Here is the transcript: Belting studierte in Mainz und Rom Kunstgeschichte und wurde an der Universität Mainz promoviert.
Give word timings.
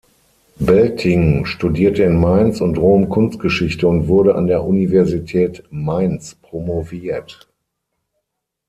Belting 0.59 1.45
studierte 1.45 2.01
in 2.01 2.19
Mainz 2.19 2.59
und 2.59 2.79
Rom 2.79 3.07
Kunstgeschichte 3.07 3.87
und 3.87 4.07
wurde 4.07 4.33
an 4.33 4.47
der 4.47 4.63
Universität 4.63 5.63
Mainz 5.69 6.33
promoviert. 6.41 7.47